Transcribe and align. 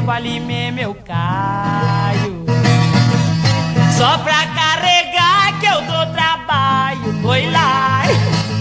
Bebo, 0.00 0.10
ali 0.10 0.40
mesmo 0.40 0.80
eu 0.80 0.94
caio. 0.94 2.44
Só 3.96 4.18
pra 4.18 4.46
carregar 4.46 5.60
que 5.60 5.66
eu 5.66 5.82
dou 5.82 6.14
trabalho, 6.14 7.26
oi 7.26 7.50
lá. 7.50 8.02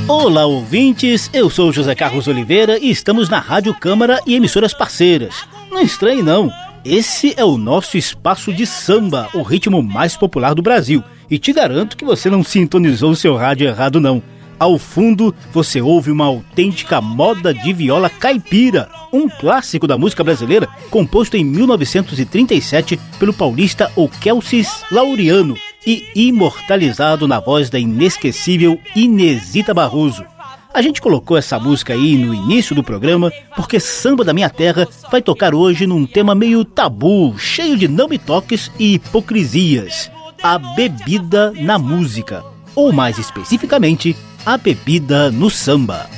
Olá, 0.07 0.45
ouvintes. 0.45 1.29
Eu 1.33 1.49
sou 1.49 1.71
José 1.71 1.95
Carlos 1.95 2.27
Oliveira 2.27 2.77
e 2.79 2.89
estamos 2.89 3.29
na 3.29 3.39
Rádio 3.39 3.73
Câmara 3.73 4.21
e 4.25 4.35
emissoras 4.35 4.73
parceiras. 4.73 5.45
Não 5.71 5.81
estranhe, 5.81 6.21
não. 6.21 6.51
Esse 6.83 7.33
é 7.37 7.45
o 7.45 7.57
nosso 7.57 7.97
espaço 7.97 8.51
de 8.51 8.65
samba, 8.65 9.29
o 9.33 9.41
ritmo 9.41 9.81
mais 9.81 10.17
popular 10.17 10.53
do 10.53 10.61
Brasil. 10.61 11.03
E 11.29 11.37
te 11.37 11.53
garanto 11.53 11.95
que 11.95 12.05
você 12.05 12.29
não 12.29 12.43
sintonizou 12.43 13.11
o 13.11 13.15
seu 13.15 13.35
rádio 13.35 13.67
errado, 13.67 14.01
não. 14.01 14.21
Ao 14.59 14.77
fundo, 14.77 15.33
você 15.53 15.81
ouve 15.81 16.11
uma 16.11 16.25
autêntica 16.25 16.99
moda 16.99 17.53
de 17.53 17.71
viola 17.71 18.09
caipira, 18.09 18.89
um 19.11 19.29
clássico 19.29 19.87
da 19.87 19.97
música 19.97 20.21
brasileira, 20.21 20.67
composto 20.89 21.37
em 21.37 21.45
1937 21.45 22.99
pelo 23.17 23.33
paulista 23.33 23.89
Okelsis 23.95 24.83
Laureano 24.91 25.55
e 25.87 26.05
imortalizado 26.13 27.25
na 27.25 27.39
voz 27.39 27.69
da 27.69 27.79
inesquecível 27.79 28.77
Inesita 28.93 29.73
Barroso. 29.73 30.25
A 30.73 30.81
gente 30.81 31.01
colocou 31.01 31.37
essa 31.37 31.57
música 31.57 31.93
aí 31.93 32.17
no 32.17 32.33
início 32.33 32.75
do 32.75 32.83
programa 32.83 33.31
porque 33.55 33.79
Samba 33.79 34.25
da 34.25 34.33
Minha 34.33 34.49
Terra 34.49 34.85
vai 35.09 35.21
tocar 35.21 35.55
hoje 35.55 35.87
num 35.87 36.05
tema 36.05 36.35
meio 36.35 36.65
tabu, 36.65 37.33
cheio 37.37 37.77
de 37.77 37.87
não 37.87 38.09
me 38.09 38.19
toques 38.19 38.69
e 38.77 38.95
hipocrisias: 38.95 40.11
a 40.43 40.59
bebida 40.59 41.53
na 41.55 41.79
música, 41.79 42.43
ou 42.75 42.91
mais 42.91 43.17
especificamente, 43.17 44.15
a 44.45 44.57
bebida 44.57 45.31
no 45.31 45.49
samba. 45.49 46.09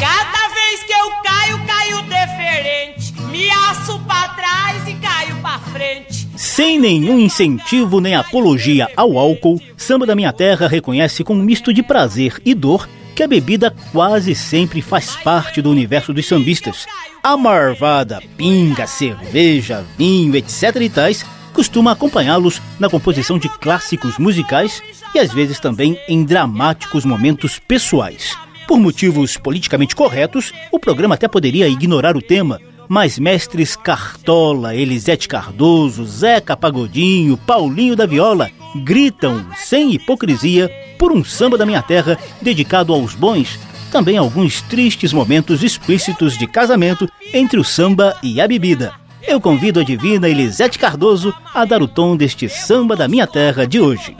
Cada 0.00 0.48
vez 0.54 0.82
que 0.84 0.92
eu 0.92 1.10
caio, 1.22 1.66
caio 1.66 2.02
diferente. 2.02 3.14
Me 3.30 3.50
aço 3.50 3.98
pra 4.00 4.28
trás 4.30 4.86
e 4.88 4.94
caio 4.94 5.36
pra 5.36 5.58
frente. 5.58 6.28
Sem 6.36 6.78
nenhum 6.78 7.18
incentivo 7.18 8.00
nem 8.00 8.14
apologia 8.14 8.88
ao 8.96 9.18
álcool, 9.18 9.60
Samba 9.76 10.06
da 10.06 10.14
Minha 10.14 10.32
Terra 10.32 10.68
reconhece 10.68 11.24
com 11.24 11.34
um 11.34 11.42
misto 11.42 11.72
de 11.72 11.82
prazer 11.82 12.40
e 12.44 12.54
dor 12.54 12.88
que 13.14 13.22
a 13.22 13.28
bebida 13.28 13.74
quase 13.92 14.34
sempre 14.34 14.80
faz 14.80 15.16
parte 15.16 15.60
do 15.60 15.70
universo 15.70 16.12
dos 16.12 16.26
sambistas. 16.26 16.86
A 17.22 17.36
marvada, 17.36 18.22
pinga, 18.36 18.86
cerveja, 18.86 19.84
vinho, 19.98 20.34
etc 20.34 20.76
e 20.80 20.88
tais 20.88 21.24
costuma 21.52 21.92
acompanhá-los 21.92 22.60
na 22.80 22.88
composição 22.88 23.38
de 23.38 23.48
clássicos 23.48 24.18
musicais 24.18 24.82
e 25.14 25.18
às 25.18 25.32
vezes 25.32 25.58
também 25.58 25.98
em 26.08 26.24
dramáticos 26.24 27.04
momentos 27.04 27.58
pessoais. 27.58 28.36
Por 28.66 28.78
motivos 28.78 29.36
politicamente 29.36 29.94
corretos, 29.94 30.52
o 30.70 30.78
programa 30.78 31.14
até 31.14 31.28
poderia 31.28 31.68
ignorar 31.68 32.16
o 32.16 32.22
tema, 32.22 32.60
mas 32.88 33.18
mestres 33.18 33.76
Cartola, 33.76 34.74
Elisete 34.74 35.28
Cardoso, 35.28 36.04
Zeca 36.04 36.56
Pagodinho, 36.56 37.36
Paulinho 37.36 37.96
da 37.96 38.06
Viola 38.06 38.50
gritam, 38.74 39.44
sem 39.56 39.92
hipocrisia, 39.92 40.70
por 40.98 41.12
um 41.12 41.24
samba 41.24 41.58
da 41.58 41.66
minha 41.66 41.82
terra 41.82 42.18
dedicado 42.40 42.92
aos 42.92 43.14
bons, 43.14 43.58
também 43.90 44.16
alguns 44.16 44.62
tristes 44.62 45.12
momentos 45.12 45.62
explícitos 45.62 46.38
de 46.38 46.46
casamento 46.46 47.08
entre 47.32 47.58
o 47.58 47.64
samba 47.64 48.16
e 48.22 48.40
a 48.40 48.48
bebida. 48.48 48.94
Eu 49.22 49.40
convido 49.40 49.80
a 49.80 49.84
divina 49.84 50.28
Elisete 50.28 50.78
Cardoso 50.78 51.32
a 51.54 51.64
dar 51.64 51.82
o 51.82 51.88
tom 51.88 52.16
deste 52.16 52.48
samba 52.48 52.96
da 52.96 53.06
minha 53.06 53.26
terra 53.26 53.66
de 53.66 53.80
hoje. 53.80 54.16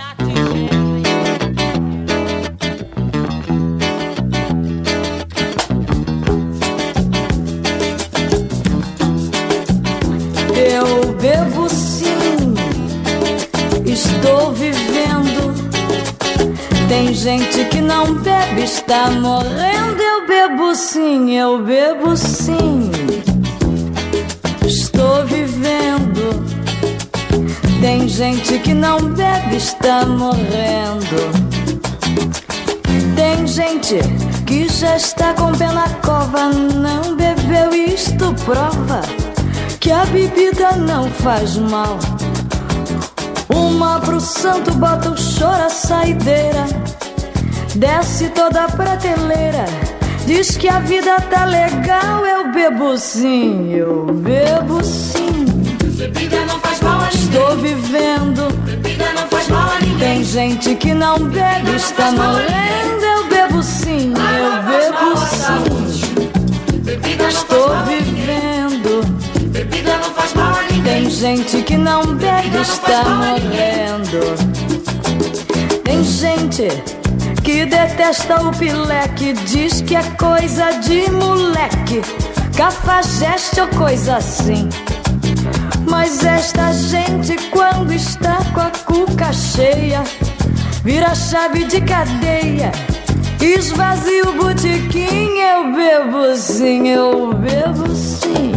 Não 17.82 18.14
bebe, 18.14 18.62
está 18.62 19.10
morrendo. 19.10 20.00
Eu 20.00 20.26
bebo 20.26 20.74
sim, 20.74 21.32
eu 21.32 21.62
bebo 21.62 22.16
sim 22.16 22.90
estou 25.02 25.26
vivendo. 25.26 26.42
Tem 27.80 28.08
gente 28.08 28.58
que 28.60 28.72
não 28.72 28.98
bebe, 29.00 29.56
está 29.56 30.06
morrendo. 30.06 31.32
Tem 33.16 33.46
gente 33.46 33.98
que 34.46 34.68
já 34.68 34.96
está 34.96 35.34
com 35.34 35.52
pé 35.52 35.72
na 35.72 35.88
cova, 36.06 36.48
não 36.48 37.16
bebeu. 37.16 37.74
Isto 37.74 38.34
prova 38.44 39.02
que 39.80 39.90
a 39.90 40.04
bebida 40.06 40.72
não 40.72 41.10
faz 41.10 41.56
mal. 41.56 41.98
Uma 43.54 43.98
pro 44.00 44.20
santo 44.20 44.70
bota 44.72 45.10
o 45.10 45.18
choro 45.18 45.64
a 45.64 45.68
saideira, 45.68 46.64
desce 47.74 48.28
toda 48.30 48.64
a 48.64 48.68
prateleira 48.68 49.64
Diz 50.26 50.56
que 50.56 50.68
a 50.68 50.78
vida 50.78 51.20
tá 51.22 51.44
legal, 51.44 52.24
eu 52.24 52.52
bebo 52.52 52.96
sim, 52.96 53.72
eu 53.74 54.06
bebo 54.06 54.82
sim. 54.84 55.44
Bebida 55.96 56.44
não 56.46 56.60
faz 56.60 56.80
mal 56.80 57.00
a 57.00 57.10
ninguém. 57.10 57.20
Estou 57.20 57.56
vivendo. 57.56 58.52
Bebida 58.64 59.12
não 59.14 59.28
faz 59.28 59.48
mal 59.48 59.70
a 59.70 59.80
ninguém. 59.80 59.98
Tem 59.98 60.24
gente 60.24 60.74
que 60.76 60.94
não 60.94 61.18
bebe, 61.18 61.74
está 61.74 62.12
morrendo, 62.12 63.04
eu 63.04 63.28
bebo 63.28 63.62
sim, 63.62 64.14
eu 64.14 64.62
bebo 64.62 65.16
sim. 65.26 65.82
Estou 67.28 67.76
vivendo. 67.84 69.04
Bebida 69.50 69.96
não 69.96 70.14
faz 70.14 70.34
mal 70.34 70.54
a 70.54 70.62
ninguém. 70.62 71.02
Tem 71.02 71.10
gente 71.10 71.62
que 71.62 71.76
não 71.76 72.14
bebe, 72.14 72.58
está 72.58 73.02
morrendo. 73.04 74.20
Tem 75.82 76.04
gente 76.04 77.01
que 77.52 77.66
detesta 77.66 78.40
o 78.40 78.50
pileque, 78.50 79.34
diz 79.34 79.82
que 79.82 79.94
é 79.94 80.02
coisa 80.18 80.70
de 80.78 81.10
moleque, 81.10 82.00
cafajeste 82.56 83.60
ou 83.60 83.68
coisa 83.68 84.16
assim. 84.16 84.70
Mas 85.86 86.24
esta 86.24 86.72
gente, 86.72 87.36
quando 87.50 87.92
está 87.92 88.38
com 88.54 88.60
a 88.60 88.70
cuca 88.86 89.30
cheia, 89.34 90.02
vira 90.82 91.14
chave 91.14 91.64
de 91.64 91.82
cadeia, 91.82 92.72
esvazia 93.38 94.24
o 94.30 94.32
botiquim. 94.32 95.38
Eu 95.38 95.74
bebo 95.74 96.34
sim, 96.34 96.88
eu 96.88 97.34
bebo 97.34 97.94
sim. 97.94 98.52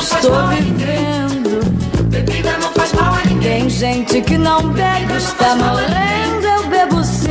Estou 0.00 0.46
vivendo. 0.48 1.60
Tem 3.42 3.68
gente 3.68 4.22
que 4.22 4.38
não 4.38 4.70
bebe, 4.70 5.14
está 5.14 5.54
morrendo. 5.56 6.46
Eu 6.46 6.66
bebo 6.68 7.04
sim 7.04 7.21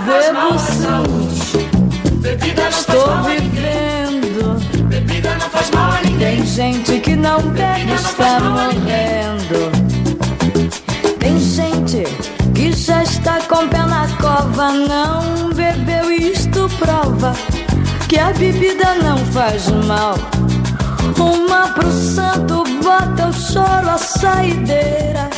bebo 0.00 0.58
sim. 0.58 1.32
Estou 2.68 3.22
vivendo. 3.24 4.58
Bebida 4.88 5.34
não 5.34 5.50
faz 5.50 5.70
mal 5.70 5.92
a 5.92 6.00
ninguém. 6.02 6.36
Tem 6.36 6.46
gente 6.46 7.00
que 7.00 7.16
não 7.16 7.40
bebe, 7.40 7.92
está 7.92 8.40
morrendo. 8.40 9.70
Tem 11.18 11.38
gente 11.38 12.04
que 12.54 12.72
já 12.72 13.02
está 13.02 13.40
com 13.42 13.68
pé 13.68 13.78
na 13.78 14.08
cova, 14.20 14.72
não 14.72 15.52
bebeu. 15.52 16.10
Isto 16.12 16.68
prova 16.78 17.34
que 18.08 18.18
a 18.18 18.32
bebida 18.32 18.94
não 19.02 19.18
faz 19.18 19.68
mal. 19.86 20.14
Uma 21.18 21.68
pro 21.68 21.90
santo, 21.90 22.64
bota 22.82 23.28
o 23.28 23.32
choro, 23.32 23.90
a 23.90 23.98
saideira. 23.98 25.28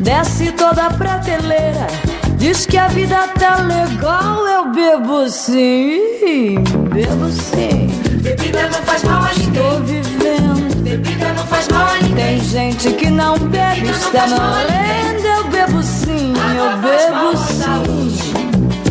Desce 0.00 0.52
toda 0.52 0.86
a 0.86 0.90
prateleira 0.90 2.03
Diz 2.44 2.66
que 2.66 2.76
a 2.76 2.88
vida 2.88 3.26
tá 3.40 3.56
legal, 3.62 4.46
eu 4.46 4.70
bebo 4.70 5.26
sim, 5.30 6.62
bebo 6.92 7.30
sim. 7.30 7.86
Bebida 8.20 8.68
não 8.68 8.82
faz 8.82 9.02
mal 9.02 9.22
a 9.22 9.32
ninguém. 9.32 9.62
Estou 9.62 9.80
vivendo. 9.80 10.82
Bebida 10.82 11.32
não 11.32 11.46
faz 11.46 11.68
mal 11.68 11.86
a 11.86 11.94
ninguém. 12.02 12.38
Tem 12.38 12.40
gente 12.40 12.92
que 12.92 13.08
não 13.08 13.38
bebe, 13.38 13.88
está 13.88 14.26
morrendo. 14.26 15.26
Eu 15.26 15.44
bebo 15.44 15.82
sim, 15.82 16.34
Nada 16.34 16.54
eu 16.54 16.76
bebo 16.82 17.34
sim. 17.38 17.62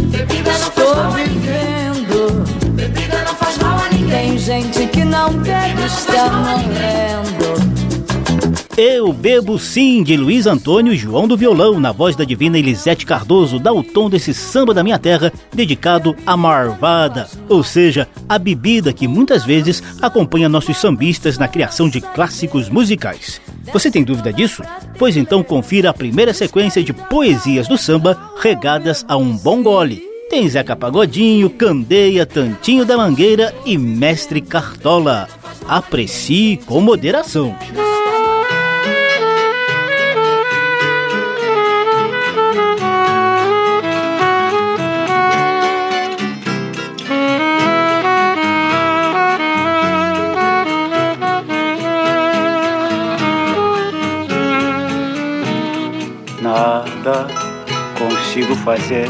Bebida 0.10 0.52
não 0.52 0.68
Estou 0.70 0.96
faz 0.96 1.04
mal 1.04 1.12
vivendo. 1.12 2.46
Bebida 2.72 3.24
não 3.24 3.36
faz 3.36 3.58
mal 3.60 3.78
a 3.78 3.90
ninguém. 3.90 4.30
Tem 4.30 4.38
gente 4.40 4.88
que 4.88 5.06
não 5.06 5.32
bebe, 5.32 5.86
está 5.86 6.28
morrendo. 6.32 7.43
Eu 8.76 9.14
Bebo 9.14 9.60
Sim, 9.60 10.02
de 10.02 10.18
Luiz 10.18 10.48
Antônio 10.48 10.96
João 10.96 11.28
do 11.28 11.38
Violão, 11.38 11.80
na 11.80 11.92
voz 11.92 12.16
da 12.16 12.24
divina 12.24 12.58
Elisete 12.58 13.06
Cardoso, 13.06 13.60
dá 13.60 13.72
o 13.72 13.84
tom 13.84 14.10
desse 14.10 14.34
samba 14.34 14.74
da 14.74 14.84
minha 14.84 14.98
terra, 14.98 15.32
dedicado 15.54 16.16
à 16.26 16.36
marvada, 16.36 17.28
ou 17.48 17.64
seja, 17.64 18.08
a 18.28 18.40
bebida 18.40 18.92
que 18.92 19.08
muitas 19.08 19.46
vezes 19.46 19.84
acompanha 20.02 20.50
nossos 20.50 20.78
sambistas 20.78 21.38
na 21.38 21.48
criação 21.48 21.88
de 21.88 22.02
clássicos 22.02 22.68
musicais. 22.68 23.40
Você 23.72 23.92
tem 23.92 24.04
dúvida 24.04 24.34
disso? 24.34 24.64
Pois 24.98 25.16
então 25.16 25.44
confira 25.44 25.92
a 25.92 25.94
primeira 25.94 26.34
sequência 26.34 26.84
de 26.84 26.94
poesias 26.94 27.68
do 27.68 27.78
samba 27.78 28.20
regadas 28.42 29.06
a 29.08 29.16
um 29.16 29.38
bom 29.38 29.62
gole. 29.62 30.02
Tem 30.32 30.50
Zeca 30.50 30.76
Pagodinho, 30.76 31.48
Candeia, 31.48 32.26
Tantinho 32.26 32.86
da 32.86 32.98
Mangueira 32.98 33.54
e 33.68 33.78
Mestre 33.78 34.42
Cartola. 34.42 35.28
Aprecie 35.68 36.58
com 36.66 36.82
moderação. 36.82 37.56
Consigo 58.34 58.56
fazer 58.56 59.08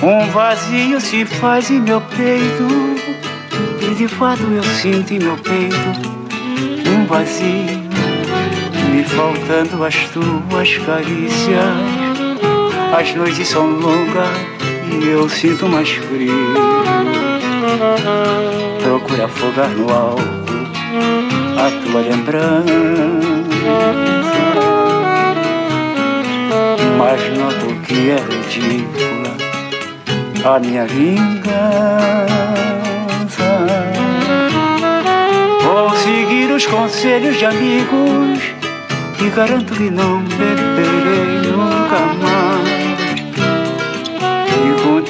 Um 0.03 0.27
vazio 0.31 0.99
se 0.99 1.27
faz 1.27 1.71
em 1.71 1.81
meu 1.81 2.01
peito, 2.01 2.67
e 3.83 3.95
de 3.95 4.09
fato 4.09 4.43
eu 4.45 4.63
sinto 4.63 5.13
em 5.13 5.19
meu 5.19 5.37
peito 5.37 6.13
um 6.89 7.05
vazio, 7.05 7.83
me 8.95 9.05
faltando 9.05 9.85
as 9.85 9.95
tuas 10.09 10.79
carícias 10.79 12.02
as 12.93 13.15
noites 13.15 13.49
são 13.49 13.67
longas 13.67 14.29
e 14.91 15.09
eu 15.09 15.27
sinto 15.29 15.67
mais 15.67 15.89
frio. 15.89 16.55
Procura 18.83 19.25
afogar 19.25 19.71
no 19.71 19.91
álcool 19.91 20.43
a 21.57 21.71
tua 21.83 22.01
lembrança. 22.03 22.73
Mas 26.99 27.39
noto 27.39 27.81
que 27.87 28.11
é 28.11 28.17
ridícula 28.17 29.37
a 30.45 30.59
minha 30.59 30.85
vingança. 30.85 31.53
Vou 35.63 35.91
seguir 35.97 36.53
os 36.53 36.67
conselhos 36.67 37.39
de 37.39 37.47
amigos 37.47 38.41
e 39.19 39.31
garanto 39.31 39.73
que 39.73 39.91
não 39.91 40.21
beberei 40.23 40.92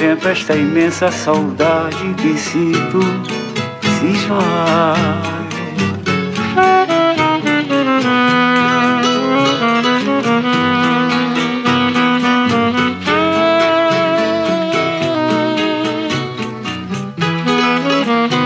tempo 0.02 0.26
esta 0.26 0.56
imensa 0.56 1.12
saudade 1.12 2.12
que 2.14 2.36
sinto 2.36 2.98
se 4.00 4.06
esvai. 4.06 5.32
minha 18.22 18.41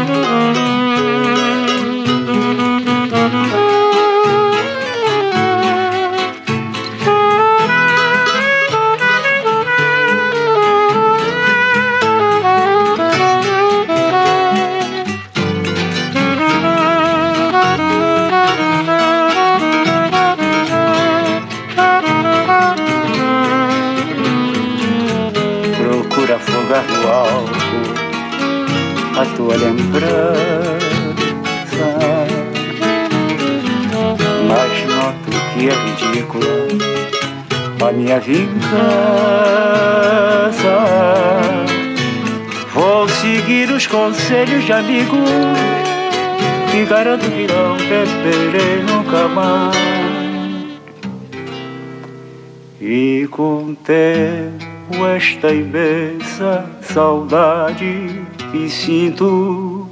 E 53.67 53.69
com 53.69 53.73
o 53.73 53.77
tempo 53.77 55.07
esta 55.17 55.53
imensa 55.53 56.65
saudade 56.83 58.25
que 58.53 58.71
sinto 58.71 59.89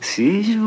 se. 0.00 0.58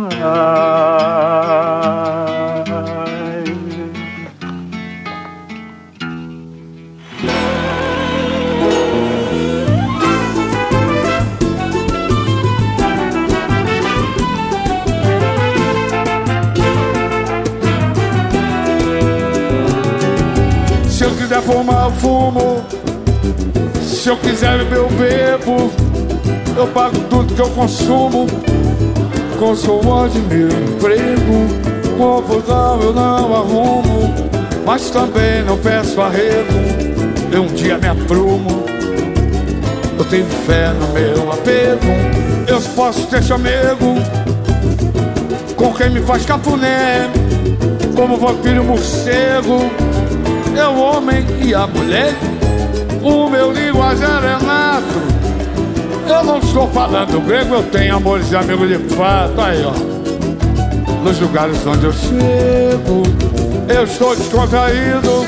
Fumar, 21.44 21.86
eu 21.86 21.92
fumo. 21.92 22.64
Se 23.82 24.10
eu 24.10 24.18
quiser 24.18 24.58
beber, 24.58 24.78
eu 24.78 24.90
bebo. 24.90 25.72
Eu 26.56 26.68
pago 26.68 26.98
tudo 27.10 27.34
que 27.34 27.42
eu 27.42 27.50
consumo. 27.50 28.28
De 30.12 30.20
meu 30.20 30.48
emprego. 30.48 31.48
Confusão 31.98 32.82
eu 32.82 32.94
não 32.94 33.36
arrumo. 33.36 34.14
Mas 34.66 34.90
também 34.90 35.44
não 35.46 35.58
peço 35.58 36.00
arrego. 36.00 36.54
Eu 37.32 37.44
um 37.44 37.48
dia 37.48 37.78
me 37.78 37.88
aprumo. 37.88 38.64
Eu 39.98 40.06
tenho 40.06 40.26
fé 40.46 40.70
no 40.70 40.88
meu 40.94 41.32
apego. 41.34 42.48
Eu 42.48 42.62
posso 42.74 43.06
ter 43.08 43.22
chamego. 43.22 43.96
Com 45.58 45.74
quem 45.74 45.90
me 45.90 46.02
faz 46.02 46.26
capuné. 46.26 47.10
Como 47.96 48.18
vampiro 48.18 48.64
morcego 48.64 49.93
é 50.58 50.68
o 50.68 50.78
homem 50.78 51.26
e 51.42 51.54
a 51.54 51.66
mulher. 51.68 52.14
O 53.02 53.30
meu 53.30 53.52
linguajar 53.52 54.24
é 54.24 54.44
nato. 54.44 55.04
Eu 56.08 56.24
não 56.24 56.38
estou 56.38 56.68
falando 56.70 57.20
grego, 57.26 57.56
eu 57.56 57.64
tenho 57.64 57.96
amores 57.96 58.32
e 58.32 58.36
amigos 58.36 58.68
de 58.68 58.78
fato. 58.96 59.40
Aí, 59.42 59.64
ó. 59.64 59.74
Nos 61.04 61.20
lugares 61.20 61.66
onde 61.66 61.86
eu 61.86 61.94
chego, 61.94 63.04
eu 63.68 63.84
estou 63.84 64.16
descontraído. 64.16 65.26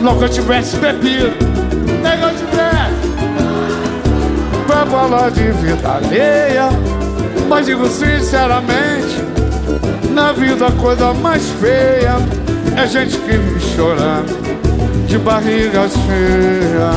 Nunca 0.00 0.28
tivesse 0.28 0.76
bebido, 0.76 1.32
nem 2.02 2.20
eu 2.20 2.30
tivesse. 2.30 3.08
Pra 4.66 4.86
falar 4.86 5.30
de 5.30 5.50
vida 5.50 5.88
alheia, 5.88 6.68
mas 7.48 7.66
digo 7.66 7.86
sinceramente, 7.86 9.22
na 10.10 10.32
vida 10.32 10.66
a 10.68 10.72
coisa 10.72 11.12
mais 11.14 11.48
feia 11.60 12.16
é 12.78 12.86
gente 12.86 13.18
que 13.18 13.36
vive 13.36 13.60
chorando 13.60 15.06
de 15.08 15.18
barriga 15.18 15.88
cheia. 15.88 16.90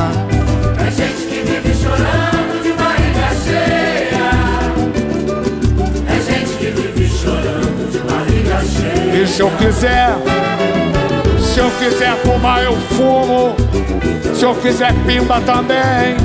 É 0.78 0.90
gente 0.90 1.26
que 1.26 1.42
vive 1.42 1.74
chorando 1.74 2.62
de 2.62 2.72
barriga 2.72 3.28
cheia. 3.44 4.30
É 6.06 6.20
gente 6.20 6.56
que 6.56 6.70
vive 6.70 7.08
chorando 7.08 7.90
de 7.90 7.98
barriga 7.98 8.60
cheia. 8.64 9.22
E 9.24 9.26
se 9.26 9.40
eu 9.40 9.50
quiser, 9.50 10.14
se 11.40 11.58
eu 11.58 11.70
quiser 11.72 12.16
fumar, 12.18 12.62
eu 12.62 12.76
fumo. 12.96 13.56
Se 14.34 14.44
eu 14.44 14.54
quiser 14.54 14.94
pimba 15.04 15.40
também. 15.40 16.16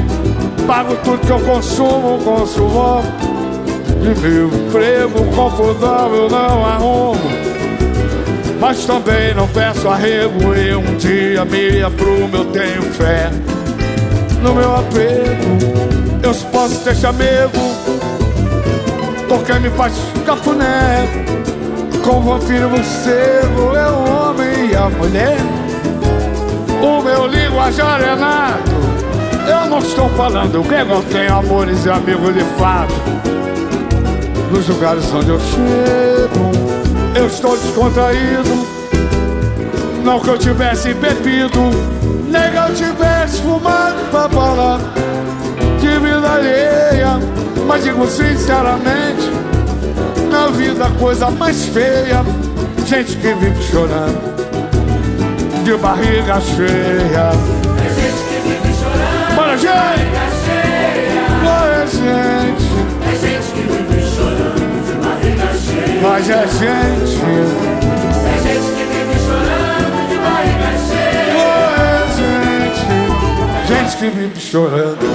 Pago 0.68 0.96
tudo 1.04 1.26
que 1.26 1.32
eu 1.32 1.40
consumo, 1.40 2.20
consumo 2.24 3.02
de 4.02 4.22
meu 4.22 4.48
emprego 4.50 5.26
confortável 5.36 6.30
não 6.30 6.64
arrumo. 6.66 7.57
Mas 8.60 8.86
também 8.86 9.34
não 9.36 9.48
peço 9.48 9.88
arrego 9.88 10.56
e 10.56 10.76
um 10.76 10.96
dia 10.98 11.46
me 11.46 11.82
aprumo, 11.82 12.36
eu 12.36 12.46
tenho 12.46 12.82
fé 12.94 13.30
no 14.42 14.54
meu 14.54 14.76
apego. 14.76 15.58
Eu 16.24 16.34
posso 16.52 16.80
ter 16.84 16.96
chamego, 16.96 17.60
porque 19.28 19.54
me 19.54 19.70
faz 19.72 19.94
cafuné. 20.26 21.08
Com 22.04 22.22
vampiro 22.22 22.70
morcego, 22.70 23.76
é 23.76 23.90
o 23.90 24.30
homem 24.30 24.72
e 24.72 24.76
a 24.76 24.90
mulher. 24.90 25.38
O 26.82 27.02
meu 27.02 27.28
linguajar 27.28 28.02
é 28.02 28.16
nato. 28.16 28.72
Eu 29.48 29.70
não 29.70 29.80
estou 29.80 30.10
falando 30.10 30.64
que 30.64 30.84
não 30.84 31.02
tem 31.04 31.28
amores 31.28 31.86
e 31.86 31.90
amigos 31.90 32.34
de 32.34 32.44
fato. 32.58 32.94
Nos 34.52 34.68
lugares 34.70 35.14
onde 35.14 35.30
eu 35.30 35.40
chego, 35.40 36.67
eu 37.18 37.28
estou 37.28 37.58
descontraído. 37.58 38.68
Não 40.04 40.20
que 40.20 40.30
eu 40.30 40.38
tivesse 40.38 40.94
bebido, 40.94 41.62
nem 42.28 42.52
que 42.52 42.58
eu 42.58 42.76
tivesse 42.76 43.42
fumado 43.42 44.00
pra 44.12 44.30
falar 44.30 44.80
de 45.80 45.88
vida 46.00 46.30
alheia. 46.30 47.20
Mas 47.66 47.84
digo 47.84 48.08
sinceramente, 48.08 49.32
na 50.32 50.48
vida 50.48 50.86
a 50.86 50.92
coisa 50.92 51.30
mais 51.32 51.66
feia, 51.66 52.24
gente 52.86 53.18
que 53.18 53.34
vive 53.34 53.64
chorando 53.64 54.38
de 55.64 55.76
barriga 55.78 56.40
cheia. 56.40 57.32
Bora, 59.36 59.58
gente! 59.58 60.08
Bora, 61.44 61.86
gente! 61.88 62.68
É 63.04 63.16
gente 63.20 63.52
que 63.54 63.62
vive 63.62 63.97
Mas 66.02 66.30
é 66.30 66.48
gente. 66.48 67.22
É 68.26 68.38
gente 68.44 68.70
que 68.76 68.84
vive 68.86 69.16
chorando 69.26 70.08
de 70.10 70.18
barriga 70.18 70.72
cheia. 70.88 71.34
Bora, 71.34 72.08
gente! 72.18 72.84
Gente 73.68 73.98
que 73.98 74.10
vive 74.10 74.40
chorando 74.40 75.08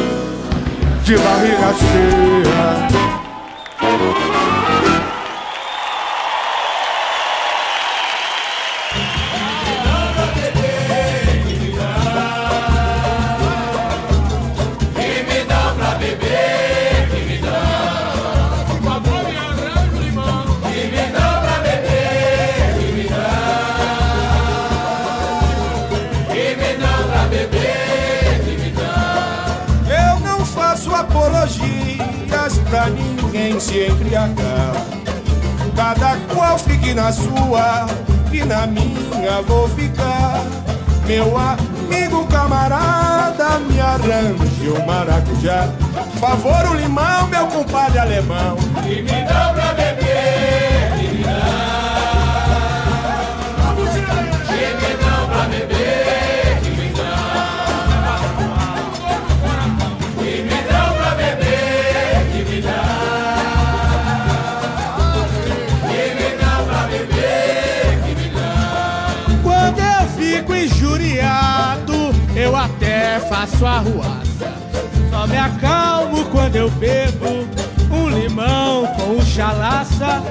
de 1.05 1.17
barriga 1.19 1.75
cheia. 1.79 3.02
Se 33.61 33.87
embriagar. 33.87 34.73
Cada 35.77 36.17
qual 36.35 36.59
fique 36.59 36.95
na 36.95 37.13
sua 37.13 37.87
e 38.33 38.43
na 38.45 38.67
minha 38.67 39.43
vou 39.47 39.69
ficar. 39.69 40.43
Meu 41.07 41.37
amigo 41.37 42.27
camarada, 42.29 43.59
me 43.59 43.79
arranje 43.79 44.71
um 44.71 44.87
maracujá. 44.87 45.69
Favor 46.19 46.71
o 46.71 46.75
limão, 46.75 47.27
meu 47.27 47.47
compadre 47.49 47.99
alemão. 47.99 48.57
E 48.87 49.03
me 49.03 49.25
dá 49.27 49.53
pra 49.53 49.75
beber, 49.75 49.92
faço 73.33 73.65
arruaça. 73.65 74.53
Só 75.11 75.27
me 75.27 75.39
acalmo 75.39 76.23
quando 76.27 76.57
eu 76.57 76.71
bebo 76.73 77.49
um 77.91 78.09
limão 78.11 78.87
com 78.89 79.17
um 79.17 79.25
chalaça. 79.25 80.23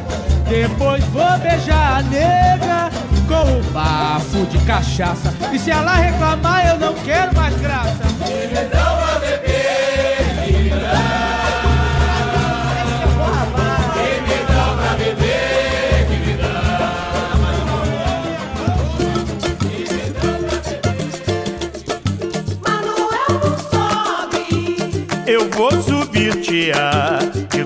Depois 0.48 1.04
vou 1.06 1.38
beijar 1.40 1.98
a 1.98 2.04
nega 2.04 2.92
com 3.28 3.58
um 3.58 3.64
bafo 3.72 4.46
de 4.46 4.60
cachaça. 4.66 5.34
E 5.52 5.58
se 5.58 5.72
ela 5.72 5.96
reclamar, 5.96 6.68
eu 6.68 6.78
não 6.78 6.94
quero 6.94 7.36
mais 7.36 7.56
graça. 7.60 8.04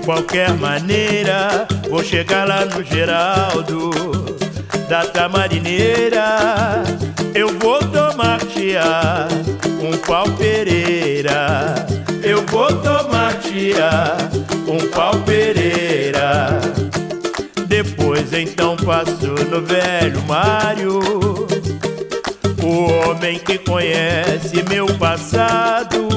Qualquer 0.06 0.54
maneira. 0.54 1.66
Vou 1.90 2.02
chegar 2.02 2.46
lá 2.46 2.64
no 2.64 2.82
Geraldo, 2.84 3.90
da 4.88 5.04
Tamarineira. 5.04 6.84
Eu 7.34 7.48
vou 7.58 7.80
tomar, 7.80 8.38
tia, 8.46 9.26
um 9.82 9.98
pau 9.98 10.30
Pereira. 10.38 11.74
Eu 12.22 12.46
vou 12.46 12.68
tomar, 12.68 13.34
tia, 13.40 14.16
um 14.68 14.88
pau 14.90 15.14
Pereira. 15.26 16.60
Depois 17.66 18.32
então 18.32 18.76
passo 18.76 19.26
no 19.50 19.60
velho 19.60 20.22
Mário. 20.22 21.00
O 22.62 23.10
homem 23.10 23.38
que 23.38 23.58
conhece 23.58 24.62
meu 24.68 24.86
passado 24.98 26.08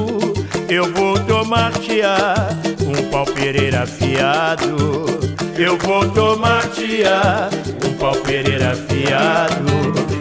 eu 0.70 0.92
vou 0.94 1.20
tomar 1.20 1.72
tia, 1.74 2.16
um 2.86 3.10
pau 3.10 3.26
pereira 3.26 3.84
afiado. 3.84 5.06
Eu 5.58 5.78
vou 5.78 6.08
tomar 6.12 6.62
tia, 6.70 7.50
um 7.86 7.94
pau 7.94 8.16
pereira 8.18 8.72
afiado. 8.72 9.66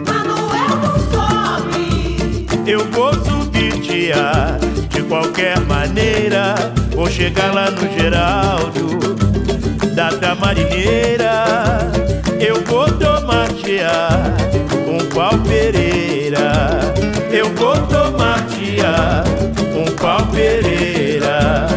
Manuel 0.07 0.75
não 0.81 0.97
sobe. 1.11 2.47
Eu 2.65 2.83
vou 2.91 3.13
subir 3.13 3.79
tia, 3.81 4.57
de 4.89 5.03
qualquer 5.03 5.59
maneira. 5.61 6.55
Vou 6.95 7.09
chegar 7.09 7.53
lá 7.53 7.69
no 7.69 7.87
Geraldo, 7.93 9.15
da 9.93 10.09
Tamarineira. 10.17 11.43
Eu 12.39 12.63
vou 12.63 12.91
tomar 12.93 13.47
tia, 13.53 13.91
um 14.87 15.05
pau 15.13 15.37
pereira. 15.47 16.89
Eu 17.31 17.53
vou 17.55 17.75
tomar 17.87 18.45
tia 18.47 19.23
um 19.77 19.95
pau 19.95 20.25
Pereira. 20.27 21.67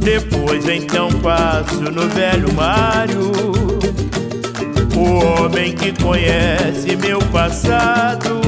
Depois 0.00 0.66
então 0.68 1.10
passo 1.20 1.82
no 1.82 2.08
velho 2.08 2.52
Mário, 2.54 3.32
o 4.94 5.42
homem 5.42 5.74
que 5.74 5.92
conhece 6.02 6.96
meu 6.96 7.18
passado. 7.30 8.40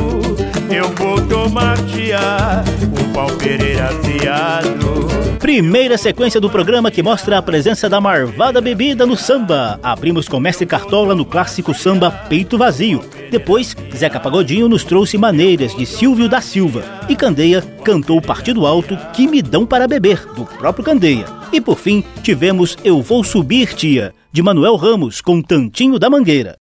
Eu 0.70 0.88
vou 0.96 1.20
tomar 1.26 1.76
um 1.76 2.97
pau 3.12 3.28
Pereira 3.36 3.86
afiado. 3.86 5.08
Primeira 5.38 5.96
sequência 5.96 6.40
do 6.40 6.50
programa 6.50 6.90
que 6.90 7.02
mostra 7.02 7.38
a 7.38 7.42
presença 7.42 7.88
da 7.88 8.00
marvada 8.00 8.60
bebida 8.60 9.06
no 9.06 9.16
samba. 9.16 9.78
Abrimos 9.82 10.28
com 10.28 10.40
Mestre 10.40 10.66
Cartola 10.66 11.14
no 11.14 11.24
clássico 11.24 11.72
samba 11.72 12.10
Peito 12.10 12.58
Vazio. 12.58 13.02
Depois, 13.30 13.76
Zeca 13.96 14.18
Pagodinho 14.18 14.68
nos 14.68 14.84
trouxe 14.84 15.16
maneiras 15.16 15.74
de 15.74 15.86
Silvio 15.86 16.28
da 16.28 16.40
Silva. 16.40 16.82
E 17.08 17.14
Candeia 17.14 17.62
cantou 17.84 18.18
o 18.18 18.22
Partido 18.22 18.66
Alto 18.66 18.96
Que 19.12 19.26
Me 19.28 19.40
Dão 19.40 19.64
para 19.64 19.86
Beber, 19.86 20.26
do 20.34 20.44
próprio 20.44 20.84
Candeia. 20.84 21.24
E 21.52 21.60
por 21.60 21.78
fim, 21.78 22.04
tivemos 22.22 22.76
Eu 22.84 23.00
Vou 23.00 23.22
Subir, 23.22 23.74
Tia, 23.74 24.12
de 24.32 24.42
Manuel 24.42 24.76
Ramos, 24.76 25.20
com 25.20 25.40
Tantinho 25.40 25.98
da 25.98 26.10
Mangueira. 26.10 26.56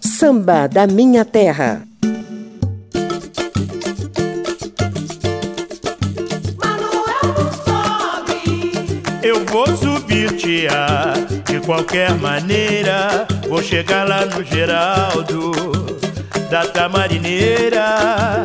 Samba 0.00 0.66
da 0.66 0.86
Minha 0.86 1.24
Terra. 1.24 1.82
Vou 9.52 9.66
subir, 9.76 10.34
tia, 10.36 11.12
de 11.44 11.60
qualquer 11.60 12.14
maneira. 12.14 13.26
Vou 13.46 13.62
chegar 13.62 14.08
lá 14.08 14.24
no 14.24 14.42
Geraldo, 14.42 15.52
da 16.50 16.64
Tamarineira. 16.64 18.44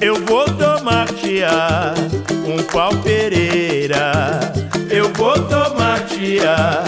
Eu 0.00 0.16
vou 0.26 0.44
tomar, 0.46 1.06
tia, 1.12 1.94
um 2.44 2.60
pau 2.64 2.94
Pereira. 2.96 4.67
Eu 4.90 5.12
vou 5.12 5.34
tomar, 5.34 6.06
tia 6.06 6.84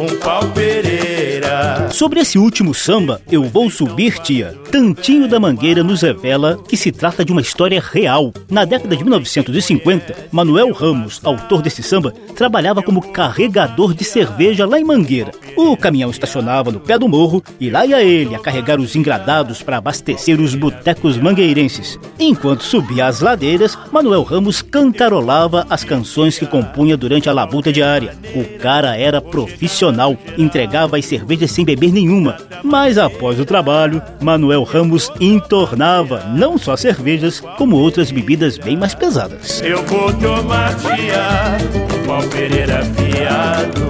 um 0.00 0.16
pau 0.18 0.46
pereira. 0.52 1.90
Sobre 1.90 2.20
esse 2.20 2.38
último 2.38 2.72
samba, 2.72 3.20
Eu 3.30 3.44
Vou 3.44 3.68
Subir, 3.68 4.18
tia, 4.20 4.54
Tantinho 4.70 5.28
da 5.28 5.38
Mangueira 5.38 5.82
nos 5.82 6.00
revela 6.00 6.58
que 6.66 6.76
se 6.76 6.90
trata 6.90 7.24
de 7.24 7.32
uma 7.32 7.40
história 7.40 7.82
real. 7.84 8.32
Na 8.48 8.64
década 8.64 8.96
de 8.96 9.02
1950, 9.02 10.28
Manuel 10.32 10.72
Ramos, 10.72 11.20
autor 11.22 11.60
desse 11.60 11.82
samba, 11.82 12.14
trabalhava 12.34 12.82
como 12.82 13.12
carregador 13.12 13.92
de 13.92 14.04
cerveja 14.04 14.64
lá 14.64 14.80
em 14.80 14.84
Mangueira. 14.84 15.32
O 15.56 15.76
caminhão 15.76 16.10
estacionava 16.10 16.70
no 16.70 16.80
pé 16.80 16.98
do 16.98 17.08
morro 17.08 17.42
e 17.58 17.68
lá 17.68 17.84
ia 17.84 18.02
ele 18.02 18.34
a 18.34 18.38
carregar 18.38 18.80
os 18.80 18.96
engradados 18.96 19.62
para 19.62 19.76
abastecer 19.76 20.40
os 20.40 20.54
botecos 20.54 21.18
mangueirenses. 21.18 21.98
Enquanto 22.18 22.62
subia 22.62 23.06
as 23.06 23.20
ladeiras, 23.20 23.76
Manuel 23.92 24.22
Ramos 24.22 24.62
cantarolava 24.62 25.66
as 25.68 25.84
canções 25.84 26.38
que 26.38 26.46
compunha 26.46 26.96
durante 26.96 27.28
a 27.28 27.32
labuta 27.40 27.72
diária. 27.72 28.14
O 28.34 28.44
cara 28.58 28.96
era 28.96 29.20
profissional, 29.20 30.16
entregava 30.36 30.96
as 30.96 31.06
cervejas 31.06 31.50
sem 31.50 31.64
beber 31.64 31.92
nenhuma. 31.92 32.36
Mas 32.62 32.98
após 32.98 33.40
o 33.40 33.44
trabalho, 33.44 34.02
Manuel 34.20 34.62
Ramos 34.62 35.10
entornava 35.20 36.24
não 36.34 36.58
só 36.58 36.76
cervejas, 36.76 37.40
como 37.56 37.76
outras 37.76 38.10
bebidas 38.10 38.58
bem 38.58 38.76
mais 38.76 38.94
pesadas. 38.94 39.60
Eu 39.62 39.82
vou 39.84 40.12
tomar 40.14 40.76
tia, 40.76 41.58
pau 42.06 42.22
Pereira 42.28 42.82
fiado. 42.84 43.88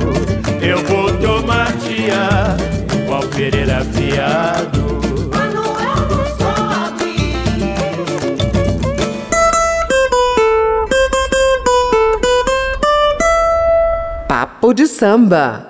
Eu 0.63 0.79
vou 0.85 1.11
tomar 1.19 1.73
tia, 1.79 2.57
pau 3.09 3.23
Pereira 3.29 3.85
fiado. 3.85 5.20
De 14.81 14.87
samba. 14.87 15.69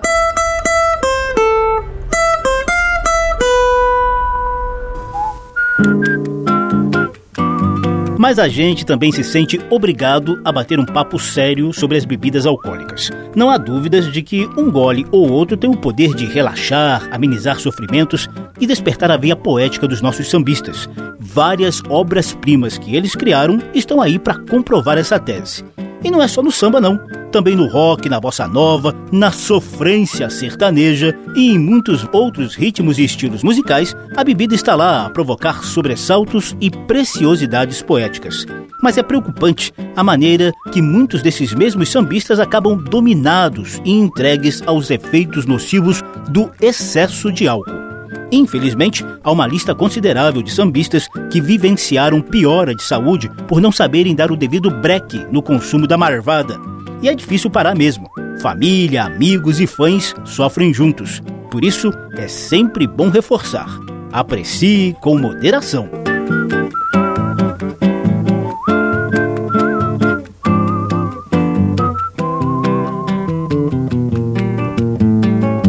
Mas 8.16 8.38
a 8.38 8.46
gente 8.46 8.86
também 8.86 9.10
se 9.10 9.24
sente 9.24 9.60
obrigado 9.68 10.40
a 10.44 10.52
bater 10.52 10.78
um 10.78 10.84
papo 10.84 11.18
sério 11.18 11.72
sobre 11.72 11.96
as 11.96 12.04
bebidas 12.04 12.46
alcoólicas. 12.46 13.10
Não 13.34 13.50
há 13.50 13.58
dúvidas 13.58 14.12
de 14.12 14.22
que 14.22 14.48
um 14.56 14.70
gole 14.70 15.04
ou 15.10 15.28
outro 15.28 15.56
tem 15.56 15.68
o 15.68 15.76
poder 15.76 16.14
de 16.14 16.26
relaxar, 16.26 17.08
amenizar 17.10 17.58
sofrimentos 17.58 18.28
e 18.60 18.66
despertar 18.66 19.10
a 19.10 19.16
veia 19.16 19.34
poética 19.34 19.88
dos 19.88 20.00
nossos 20.00 20.30
sambistas. 20.30 20.88
Várias 21.18 21.82
obras-primas 21.88 22.78
que 22.78 22.94
eles 22.94 23.16
criaram 23.16 23.58
estão 23.74 24.00
aí 24.00 24.20
para 24.20 24.38
comprovar 24.38 24.98
essa 24.98 25.18
tese. 25.18 25.64
E 26.02 26.10
não 26.10 26.22
é 26.22 26.28
só 26.28 26.42
no 26.42 26.50
samba, 26.50 26.80
não. 26.80 26.98
Também 27.30 27.54
no 27.54 27.66
rock, 27.66 28.08
na 28.08 28.18
bossa 28.18 28.48
nova, 28.48 28.94
na 29.12 29.30
sofrência 29.30 30.28
sertaneja 30.30 31.16
e 31.36 31.50
em 31.50 31.58
muitos 31.58 32.06
outros 32.12 32.54
ritmos 32.54 32.98
e 32.98 33.04
estilos 33.04 33.42
musicais, 33.42 33.94
a 34.16 34.24
bebida 34.24 34.54
está 34.54 34.74
lá 34.74 35.06
a 35.06 35.10
provocar 35.10 35.62
sobressaltos 35.62 36.56
e 36.60 36.70
preciosidades 36.70 37.82
poéticas. 37.82 38.46
Mas 38.82 38.96
é 38.96 39.02
preocupante 39.02 39.72
a 39.94 40.02
maneira 40.02 40.52
que 40.72 40.80
muitos 40.80 41.22
desses 41.22 41.54
mesmos 41.54 41.90
sambistas 41.90 42.40
acabam 42.40 42.76
dominados 42.76 43.80
e 43.84 43.92
entregues 43.92 44.62
aos 44.66 44.90
efeitos 44.90 45.46
nocivos 45.46 46.02
do 46.30 46.50
excesso 46.60 47.30
de 47.30 47.46
álcool. 47.46 47.89
Infelizmente, 48.32 49.04
há 49.24 49.30
uma 49.30 49.46
lista 49.46 49.74
considerável 49.74 50.42
de 50.42 50.52
sambistas 50.52 51.08
que 51.30 51.40
vivenciaram 51.40 52.20
piora 52.20 52.74
de 52.74 52.82
saúde 52.82 53.28
por 53.48 53.60
não 53.60 53.72
saberem 53.72 54.14
dar 54.14 54.30
o 54.30 54.36
devido 54.36 54.70
breque 54.70 55.26
no 55.30 55.42
consumo 55.42 55.86
da 55.86 55.96
marvada. 55.96 56.56
E 57.02 57.08
é 57.08 57.14
difícil 57.14 57.50
parar 57.50 57.74
mesmo. 57.74 58.08
Família, 58.40 59.04
amigos 59.04 59.60
e 59.60 59.66
fãs 59.66 60.14
sofrem 60.24 60.72
juntos. 60.72 61.20
Por 61.50 61.64
isso, 61.64 61.90
é 62.16 62.28
sempre 62.28 62.86
bom 62.86 63.08
reforçar. 63.08 63.68
Aprecie 64.12 64.96
com 65.00 65.18
moderação. 65.18 65.88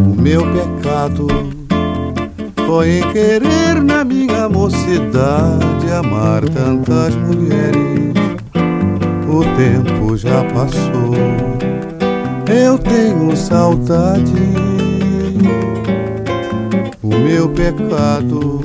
O 0.05 0.21
meu 0.21 0.41
pecado 0.53 1.60
foi 2.71 2.99
em 2.99 3.11
querer 3.11 3.83
na 3.83 4.05
minha 4.05 4.47
mocidade 4.47 5.91
amar 5.91 6.41
tantas 6.47 7.13
mulheres. 7.15 8.13
O 9.27 9.43
tempo 9.57 10.15
já 10.15 10.41
passou, 10.53 11.13
eu 12.47 12.79
tenho 12.79 13.35
saudade. 13.35 14.31
O 17.03 17.09
meu 17.09 17.49
pecado 17.49 18.61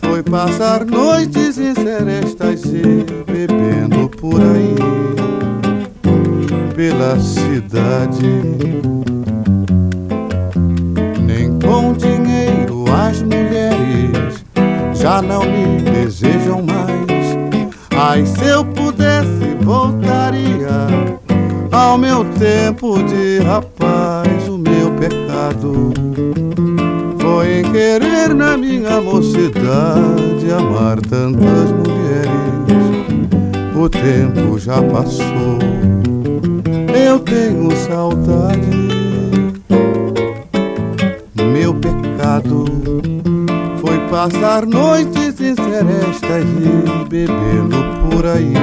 foi 0.00 0.24
passar 0.24 0.84
noites 0.84 1.58
em 1.58 1.74
serestas 1.74 2.64
e 2.64 3.06
bebendo 3.30 4.08
por 4.08 4.40
aí 4.40 4.74
pela 6.74 7.20
cidade. 7.20 8.95
Mulheres 13.36 14.44
já 14.94 15.20
não 15.22 15.42
me 15.42 15.82
desejam 15.82 16.62
mais. 16.62 17.66
Ai, 17.96 18.26
se 18.26 18.44
eu 18.44 18.64
pudesse, 18.64 19.56
voltaria 19.62 20.86
ao 21.70 21.96
meu 21.96 22.24
tempo 22.24 23.02
de 23.04 23.38
rapaz. 23.38 24.48
O 24.48 24.58
meu 24.58 24.90
pecado 24.92 25.92
foi 27.20 27.60
em 27.60 27.72
querer 27.72 28.34
na 28.34 28.56
minha 28.56 29.00
mocidade 29.00 30.50
amar 30.56 31.00
tantas 31.00 31.70
mulheres. 31.72 32.36
O 33.74 33.88
tempo 33.88 34.58
já 34.58 34.82
passou, 34.82 35.58
eu 37.06 37.18
tenho 37.20 37.70
saudade. 37.76 38.86
Meu 41.52 41.74
pecado 41.74 42.95
passar 44.10 44.66
noites 44.66 45.40
em 45.40 45.54
serestas 45.54 46.44
e 46.44 47.08
bebendo 47.08 47.76
por 48.08 48.26
aí 48.26 48.54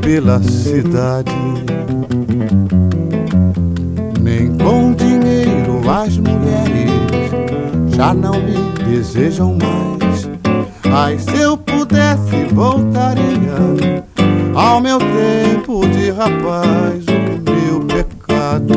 pela 0.00 0.42
cidade. 0.42 1.32
Nem 4.20 4.56
com 4.58 4.92
dinheiro 4.92 5.80
as 5.90 6.18
mulheres 6.18 6.90
já 7.96 8.14
não 8.14 8.34
me 8.34 8.56
desejam 8.84 9.56
mais. 9.56 10.28
Ai, 10.92 11.18
se 11.18 11.40
eu 11.40 11.56
pudesse, 11.56 12.46
voltaria 12.52 14.02
ao 14.54 14.80
meu 14.80 14.98
tempo 14.98 15.86
de 15.88 16.10
rapaz. 16.10 17.04
O 17.06 17.50
meu 17.50 17.80
pecado 17.86 18.74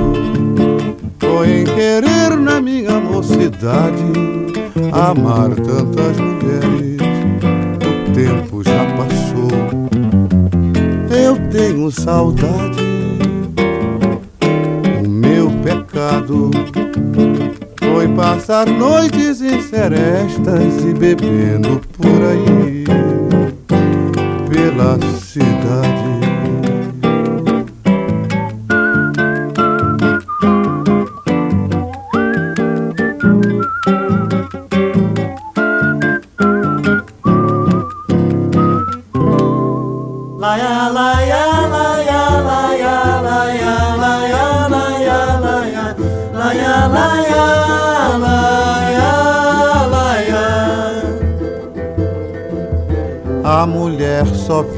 foi 1.19 1.61
em 1.61 1.63
querer 1.65 2.37
na 2.37 2.61
minha 2.61 2.99
mocidade 2.99 4.44
amar 4.95 5.49
tantas 5.49 6.17
mulheres. 6.17 7.01
O 7.83 8.13
tempo 8.13 8.63
já 8.63 8.85
passou, 8.95 9.51
eu 11.11 11.35
tenho 11.49 11.91
saudade. 11.91 12.79
O 15.03 15.09
meu 15.09 15.51
pecado 15.63 16.49
foi 17.77 18.07
passar 18.15 18.67
noites 18.67 19.41
em 19.41 19.61
serestas 19.61 20.83
e 20.85 20.93
bebendo 20.93 21.81
por 21.97 22.21
aí 22.23 22.85
pela 24.49 24.97
cidade. 25.19 26.24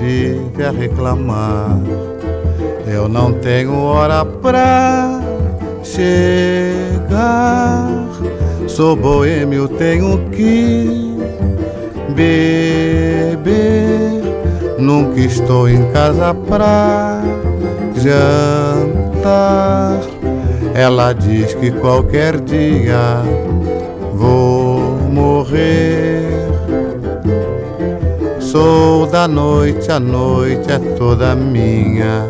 Vive 0.08 0.64
a 0.64 0.72
reclamar. 0.72 1.78
Eu 2.88 3.10
não 3.10 3.34
tenho 3.34 3.76
hora 3.76 4.24
pra 4.24 5.20
chegar. 5.84 7.90
Sou 8.68 8.96
boêmio, 8.96 9.68
tenho 9.68 10.30
que 10.30 11.18
beber. 12.16 13.38
Nunca 14.80 15.20
estou 15.20 15.68
em 15.68 15.84
casa 15.92 16.34
pra 16.34 17.22
jantar. 17.96 20.00
Ela 20.74 21.12
diz 21.12 21.54
que 21.56 21.72
qualquer 21.72 22.40
dia 22.40 23.22
vou 24.14 24.80
morrer. 25.12 26.27
Sou 28.58 29.06
da 29.06 29.28
noite, 29.28 29.92
a 29.92 30.00
noite 30.00 30.72
é 30.72 30.80
toda 30.98 31.36
minha. 31.36 32.28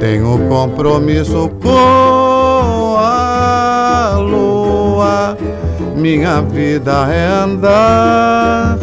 Tenho 0.00 0.36
compromisso 0.48 1.48
com 1.62 2.96
a 2.98 4.16
lua. 4.18 5.38
Minha 5.94 6.40
vida 6.40 7.06
é 7.14 7.28
andar 7.44 8.76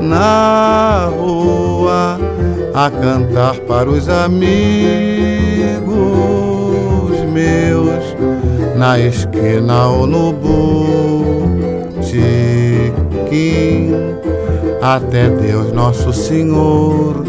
na 0.00 1.08
rua 1.16 2.18
a 2.74 2.90
cantar 2.90 3.54
para 3.68 3.88
os 3.88 4.08
amigos 4.08 4.34
meus 7.32 8.16
na 8.76 8.98
esquina 8.98 9.86
ou 9.86 10.04
no 10.04 10.32
botequim 10.32 12.24
até 14.84 15.30
Deus 15.30 15.72
Nosso 15.72 16.12
Senhor 16.12 17.24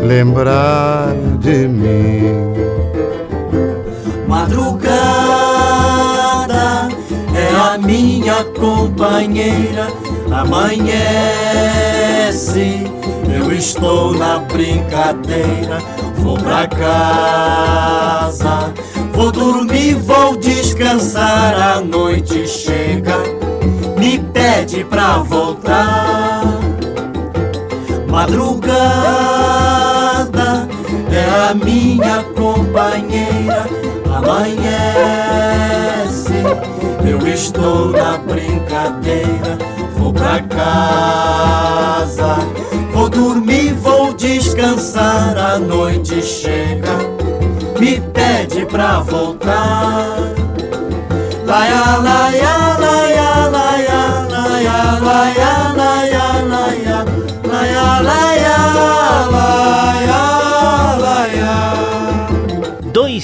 lembrar 0.00 1.12
de 1.40 1.66
mim. 1.66 2.54
Madrugada 4.28 4.92
é 7.34 7.52
a 7.74 7.76
minha 7.78 8.44
companheira, 8.44 9.88
amanhece, 10.30 10.94
eu 13.28 13.52
estou 13.52 14.14
na 14.14 14.38
brincadeira, 14.38 15.78
vou 16.18 16.38
pra 16.38 16.68
casa, 16.68 17.92
vou 19.12 19.32
dormir, 19.32 19.94
vou 19.94 20.36
descansar, 20.36 21.76
a 21.76 21.80
noite 21.80 22.46
chega, 22.46 23.16
me 23.98 24.20
pede 24.32 24.84
pra 24.84 25.18
voltar. 25.18 26.49
Madrugada 28.10 28.70
é 31.12 31.48
a 31.48 31.54
minha 31.54 32.24
companheira, 32.36 33.66
amanhece, 34.12 34.72
eu 37.08 37.26
estou 37.28 37.90
na 37.92 38.18
brincadeira, 38.18 39.56
vou 39.96 40.12
pra 40.12 40.40
casa, 40.42 42.38
vou 42.92 43.08
dormir, 43.08 43.74
vou 43.74 44.12
descansar, 44.12 45.38
a 45.38 45.58
noite 45.58 46.20
chega, 46.20 46.98
me 47.78 48.00
pede 48.00 48.66
pra 48.66 49.00
voltar. 49.00 50.18
Laia, 51.46 51.96
laia, 51.98 52.69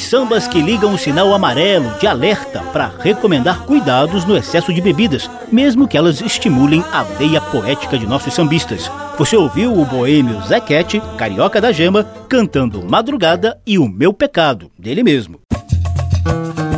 sambas 0.06 0.46
que 0.46 0.60
ligam 0.60 0.94
o 0.94 0.98
sinal 0.98 1.34
amarelo 1.34 1.90
de 1.98 2.06
alerta 2.06 2.60
para 2.72 2.92
recomendar 2.98 3.64
cuidados 3.64 4.24
no 4.24 4.36
excesso 4.36 4.72
de 4.72 4.80
bebidas, 4.80 5.30
mesmo 5.50 5.86
que 5.86 5.96
elas 5.96 6.20
estimulem 6.20 6.84
a 6.92 7.02
veia 7.02 7.40
poética 7.40 7.98
de 7.98 8.06
nossos 8.06 8.32
sambistas. 8.32 8.90
Você 9.18 9.36
ouviu 9.36 9.72
o 9.72 9.84
boêmio 9.84 10.40
Zequete, 10.42 11.02
carioca 11.16 11.60
da 11.60 11.72
gema, 11.72 12.04
cantando 12.28 12.82
Madrugada 12.82 13.60
e 13.66 13.78
O 13.78 13.88
Meu 13.88 14.12
Pecado, 14.12 14.70
dele 14.78 15.02
mesmo. 15.02 15.40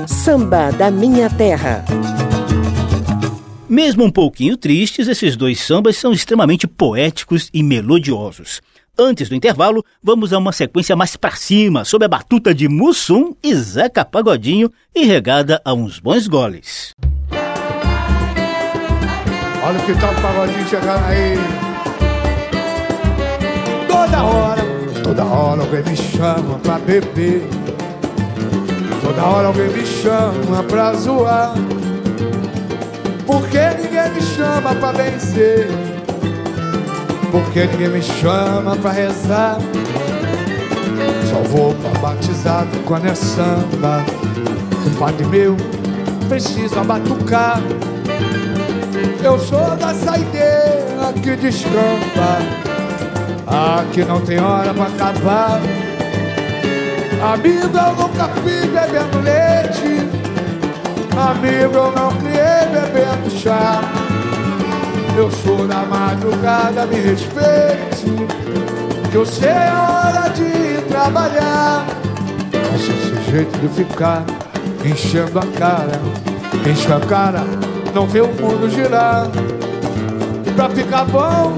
Samba 0.06 0.70
da 0.70 0.90
Minha 0.90 1.28
Terra. 1.28 1.84
Mesmo 3.68 4.04
um 4.04 4.10
pouquinho 4.10 4.56
tristes, 4.56 5.08
esses 5.08 5.36
dois 5.36 5.60
sambas 5.60 5.96
são 5.98 6.12
extremamente 6.12 6.66
poéticos 6.66 7.50
e 7.52 7.62
melodiosos. 7.62 8.62
Antes 9.00 9.28
do 9.28 9.36
intervalo, 9.36 9.84
vamos 10.02 10.32
a 10.32 10.38
uma 10.38 10.50
sequência 10.50 10.96
mais 10.96 11.14
pra 11.14 11.30
cima, 11.30 11.84
sob 11.84 12.04
a 12.04 12.08
batuta 12.08 12.52
de 12.52 12.68
Mussum 12.68 13.32
e 13.40 13.54
Zeca 13.54 14.04
Pagodinho 14.04 14.72
e 14.92 15.04
regada 15.04 15.62
a 15.64 15.72
uns 15.72 16.00
bons 16.00 16.26
goles. 16.26 16.96
Olha 19.62 19.78
que 19.86 19.94
tal 20.00 20.12
o 20.12 20.20
pagodinho 20.20 20.68
chegando 20.68 21.04
aí. 21.04 21.36
Toda 23.86 24.24
hora, 24.24 24.62
toda 25.04 25.24
hora 25.24 25.60
alguém 25.60 25.82
me 25.84 25.96
chama 25.96 26.58
pra 26.58 26.78
beber. 26.80 27.42
Toda 29.00 29.24
hora 29.24 29.46
alguém 29.46 29.68
me 29.68 29.86
chama 29.86 30.64
pra 30.64 30.92
zoar. 30.94 31.54
Porque 33.24 33.60
ninguém 33.80 34.10
me 34.12 34.22
chama 34.22 34.74
pra 34.74 34.90
vencer. 34.90 35.68
Porque 37.30 37.66
ninguém 37.66 37.88
me 37.88 38.02
chama 38.02 38.76
pra 38.76 38.92
rezar. 38.92 39.58
Só 41.30 41.42
vou 41.48 41.74
pra 41.74 42.00
batizado 42.00 42.68
quando 42.86 43.06
é 43.06 43.14
samba. 43.14 44.04
O 44.86 44.90
padre 44.98 45.26
meu 45.26 45.56
precisa 46.28 46.82
batucar. 46.82 47.60
Eu 49.22 49.38
sou 49.38 49.76
da 49.76 49.92
saideira 49.94 51.12
que 51.22 51.36
descampa. 51.36 52.38
Aqui 53.46 54.04
não 54.04 54.20
tem 54.20 54.38
hora 54.38 54.72
pra 54.72 54.86
acabar. 54.86 55.60
Amigo, 57.32 57.76
eu 57.76 57.96
nunca 57.96 58.28
fui 58.28 58.60
bebendo 58.66 59.18
leite. 59.20 60.08
Amigo, 61.16 61.74
eu 61.74 61.92
não 61.92 62.12
criei 62.12 62.66
bebendo 62.70 63.30
chá. 63.30 63.80
Eu 65.18 65.28
sou 65.32 65.66
da 65.66 65.82
madrugada, 65.82 66.86
me 66.86 66.94
respeite. 67.00 68.06
Que 69.10 69.16
eu 69.16 69.26
sei 69.26 69.50
a 69.50 70.12
hora 70.14 70.28
de 70.28 70.80
trabalhar. 70.82 71.84
Mas 72.70 72.82
esse 72.82 73.28
jeito 73.28 73.58
de 73.58 73.68
ficar 73.68 74.22
enchendo 74.84 75.40
a 75.40 75.46
cara, 75.58 76.00
enche 76.64 76.92
a 76.92 77.00
cara, 77.00 77.40
não 77.92 78.06
vê 78.06 78.20
o 78.20 78.28
mundo 78.28 78.70
girar. 78.70 79.26
Pra 80.54 80.68
ficar 80.70 81.04
bom, 81.06 81.52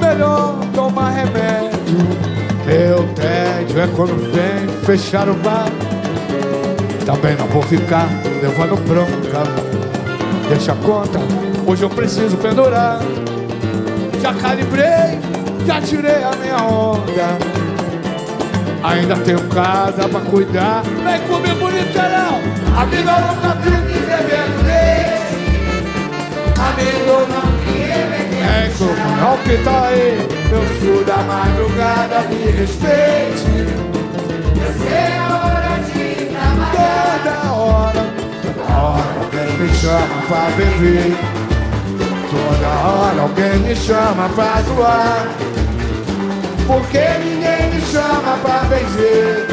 melhor 0.00 0.54
tomar 0.74 1.10
remédio. 1.10 1.98
Meu 2.64 3.06
tédio 3.12 3.78
é 3.78 3.88
quando 3.88 4.32
vem 4.32 4.66
fechar 4.86 5.28
o 5.28 5.34
bar. 5.34 5.68
Também 7.04 7.36
não 7.36 7.46
vou 7.48 7.62
ficar 7.64 8.08
levando 8.40 8.82
bronca. 8.88 9.42
Deixa 10.48 10.72
a 10.72 10.76
conta, 10.76 11.18
hoje 11.66 11.82
eu 11.82 11.90
preciso 11.90 12.36
pendurar. 12.36 13.00
Já 14.20 14.34
calibrei, 14.34 15.18
já 15.66 15.80
tirei 15.80 16.22
a 16.22 16.32
minha 16.36 16.56
onda. 16.56 17.38
Ainda 18.82 19.16
tenho 19.16 19.40
casa 19.48 20.08
pra 20.08 20.20
cuidar. 20.20 20.82
Vem 20.82 21.20
comigo, 21.22 21.68
literal. 21.68 22.40
Amigo, 22.76 23.08
eu 23.08 23.20
nunca 23.20 23.56
fico 23.62 24.06
bebendo 24.06 24.62
leite. 24.66 25.12
Amigo, 26.58 27.26
não 27.28 27.52
é 28.44 28.66
isso, 28.66 28.84
olha 28.84 29.34
o 29.34 29.38
que 29.38 29.56
tá 29.64 29.86
aí. 29.86 30.18
Eu 30.50 30.62
sou 30.80 31.04
da 31.04 31.18
madrugada, 31.18 32.20
me 32.28 32.50
respeite. 32.50 33.52
Eu 34.56 34.72
sei 34.78 35.16
a 35.16 35.20
hora 35.36 35.72
de 35.80 36.26
trabalhar. 36.26 37.20
Toda 37.22 37.52
hora, 37.52 38.02
toda 38.42 38.64
hora 38.80 39.10
alguém 39.20 39.50
me 39.58 39.68
chama 39.74 40.16
pra 40.28 40.44
beber. 40.56 41.41
Toda 42.32 42.68
hora 42.88 43.20
alguém 43.20 43.58
me 43.58 43.76
chama 43.76 44.26
pra 44.30 44.62
zoar. 44.62 45.28
Porque 46.66 46.98
ninguém 47.22 47.74
me 47.74 47.80
chama 47.82 48.38
pra 48.42 48.60
benzer. 48.70 49.48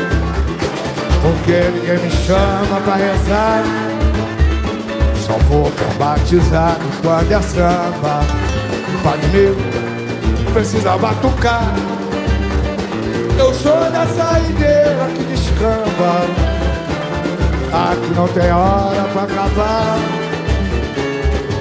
Porque 1.21 1.71
ninguém 1.73 1.97
me 1.97 2.09
chama 2.25 2.79
pra 2.85 2.95
rezar. 2.95 3.63
Só 5.27 5.33
vou 5.49 5.69
batizado 5.99 6.79
quando 7.03 7.29
é 7.33 7.41
samba. 7.41 8.21
Padre 9.03 9.27
meu, 9.27 9.57
precisa 10.53 10.97
batucar. 10.97 11.75
Eu 13.37 13.53
sou 13.55 13.91
da 13.91 14.07
saideira 14.07 15.09
que 15.17 15.23
descamba. 15.25 16.25
Aqui 17.73 18.13
não 18.15 18.27
tem 18.29 18.51
hora 18.53 19.03
pra 19.11 19.23
acabar. 19.23 20.28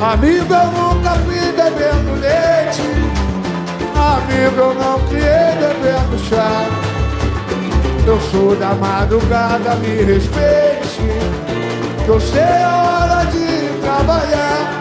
Amigo, 0.00 0.54
eu 0.54 0.66
nunca 0.70 1.10
fui 1.24 1.34
bebendo 1.34 2.20
leite. 2.20 2.82
Amigo, 3.96 4.60
eu 4.60 4.74
não 4.74 5.00
criei 5.08 5.56
bebendo 5.58 6.18
chá. 6.28 6.66
Eu 8.06 8.20
sou 8.30 8.54
da 8.54 8.74
madrugada, 8.74 9.74
me 9.74 10.04
respeite. 10.04 11.02
Que 12.04 12.08
eu 12.08 12.20
sei 12.20 12.40
a 12.40 12.76
hora 12.76 13.24
de 13.26 13.80
trabalhar. 13.80 14.77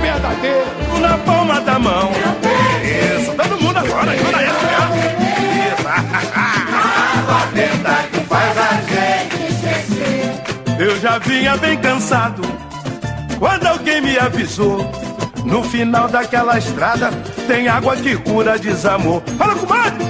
Verdadeiro. 0.00 0.66
Na 1.00 1.18
palma 1.18 1.60
da 1.60 1.78
mão. 1.78 2.10
Isso, 2.82 3.32
todo 3.34 3.60
mundo 3.60 3.78
agora, 3.78 4.12
ajuda 4.12 4.36
aí. 4.36 4.46
Isso. 4.46 5.88
Água 6.76 7.46
benta 7.52 7.94
que 8.12 8.20
faz 8.20 8.58
a 8.58 8.70
gente 8.82 9.52
esquecer. 9.52 10.78
Eu 10.78 11.00
já 11.00 11.18
vinha 11.18 11.56
bem 11.56 11.76
cansado 11.78 12.42
quando 13.38 13.66
alguém 13.66 14.00
me 14.00 14.18
avisou. 14.18 14.90
No 15.44 15.62
final 15.62 16.08
daquela 16.08 16.58
estrada 16.58 17.10
tem 17.46 17.68
água 17.68 17.96
que 17.96 18.16
cura 18.16 18.58
desamor. 18.58 19.22
Fala, 19.38 19.54
comadre! 19.54 20.06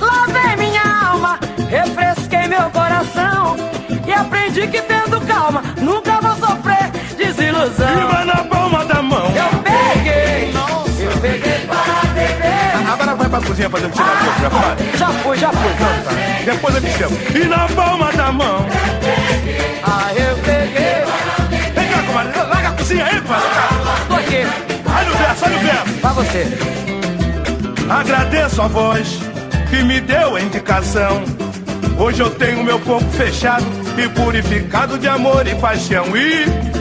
Lavei 0.00 0.56
minha 0.56 0.82
alma, 1.10 1.38
refresquei 1.68 2.48
meu 2.48 2.70
coração 2.70 3.56
e 4.06 4.12
aprendi 4.12 4.66
que 4.68 4.82
tendo 4.82 5.20
calma 5.26 5.62
nunca 5.80 6.20
vou 6.20 6.36
sofrer 6.36 6.90
desilusão. 7.16 8.61
Pra 13.32 13.40
cozinha 13.40 13.70
fazer 13.70 13.86
um 13.86 13.90
tirador, 13.90 14.34
já 14.42 14.50
foi? 14.50 14.98
Já 14.98 15.06
fui, 15.08 15.36
já 15.38 15.50
fui. 15.50 15.70
Então, 15.72 15.86
tá. 16.04 16.10
Depois 16.44 16.74
eu 16.74 16.80
te 16.82 16.90
chamo. 16.90 17.18
E 17.34 17.44
na 17.48 17.66
palma 17.68 18.12
da 18.12 18.30
mão. 18.30 18.66
Ah, 19.82 20.12
eu 20.14 20.36
peguei. 20.36 21.72
Vem 21.74 21.88
cá, 21.88 22.02
comadre, 22.02 22.38
larga 22.38 22.68
a 22.68 22.72
cozinha 22.72 23.06
aí, 23.06 23.20
pai. 23.22 23.40
Tô 24.08 24.14
aqui. 24.14 24.46
Olha 24.84 25.10
o 25.10 25.16
verso, 25.16 25.44
olha 25.46 25.56
o 25.56 25.60
verso. 25.60 26.00
Pra 26.00 26.12
você. 26.12 26.46
Agradeço 27.88 28.62
a 28.62 28.68
voz 28.68 29.18
que 29.70 29.82
me 29.82 30.00
deu 30.00 30.36
a 30.36 30.40
indicação. 30.40 31.24
Hoje 31.98 32.20
eu 32.20 32.30
tenho 32.30 32.62
meu 32.62 32.78
corpo 32.80 33.08
fechado 33.12 33.64
e 33.96 34.08
purificado 34.10 34.98
de 34.98 35.08
amor 35.08 35.46
e 35.46 35.54
paixão. 35.54 36.04
E 36.14 36.71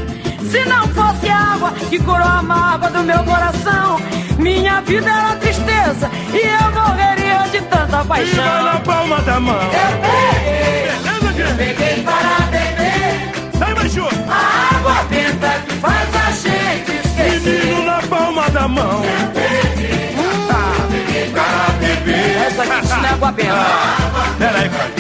se 0.50 0.66
não 0.66 0.88
fosse 0.90 1.30
a 1.30 1.54
água 1.54 1.72
que 1.90 2.00
curou 2.00 2.28
a 2.28 2.42
mágoa 2.42 2.90
do 2.90 3.04
meu 3.04 3.24
coração, 3.24 4.00
minha 4.38 4.82
vida 4.82 5.10
era 5.10 5.36
tristeza 5.36 6.10
e 6.34 6.38
eu 6.38 6.72
morreria 6.72 7.48
de 7.52 7.62
tanta 7.62 8.04
paixão. 8.04 8.44
Vai 8.44 8.64
na 8.64 8.80
palma 8.80 9.22
da 9.22 9.40
mão. 9.40 9.62
Eu 9.62 9.70
peguei, 10.02 10.92
Beleza, 11.12 11.42
eu 11.42 11.56
peguei 11.56 12.04
para 12.04 12.46
beber. 12.48 13.32
Sai, 13.60 13.74
macho. 13.74 14.08
A 14.30 14.76
água 14.78 15.04
benta 15.10 15.62
que 15.68 15.74
faz 15.76 16.16
a 16.16 16.32
gente 16.32 16.92
esquecer. 16.92 17.66
Menino 17.66 17.86
na 17.86 18.02
palma 18.02 18.50
da 18.50 18.68
mão. 18.68 19.04
Eu 19.04 19.32
peguei, 19.34 20.16
ah, 20.50 20.88
peguei 20.90 21.32
para 21.32 21.74
beber. 21.80 22.38
Essa 22.48 22.64
aqui 22.64 22.88
não 22.88 23.06
é 23.06 23.10
água 23.10 23.32
benta. 23.32 23.54
Ah, 23.54 24.36
peraí, 24.38 24.70
pai. 24.70 24.92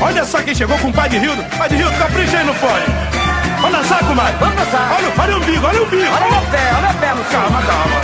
Olha 0.00 0.24
só 0.24 0.40
quem 0.42 0.54
chegou 0.54 0.78
com 0.78 0.88
o 0.88 0.92
pai 0.92 1.08
de 1.08 1.18
Rildo. 1.18 1.42
Pai 1.56 1.68
de 1.68 1.76
Rildo, 1.76 1.96
capricha 1.98 2.38
aí 2.38 2.44
no 2.44 2.54
fone. 2.54 3.27
Vamos 3.60 3.78
dançar, 3.78 3.98
comadre? 4.04 4.34
Vamos 4.40 4.56
dançar. 4.56 4.92
Olha, 4.96 5.12
olha 5.22 5.36
o 5.36 5.40
umbigo, 5.42 5.66
olha 5.66 5.82
o 5.82 5.86
umbigo. 5.86 6.02
Olha 6.14 6.30
meu 6.30 6.50
pé, 6.50 6.72
olha 6.76 6.88
meu 6.88 7.00
pé, 7.00 7.14
moço. 7.14 7.30
Calma, 7.30 7.62
calma. 7.62 8.00